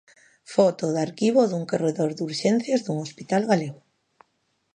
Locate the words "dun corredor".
1.45-2.09